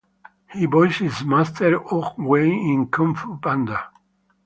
He 0.51 0.65
voiced 0.65 1.25
Master 1.25 1.77
Oogway 1.77 2.49
in 2.73 2.87
"Kung 2.87 3.13
Fu 3.13 3.37
Panda". 3.37 3.91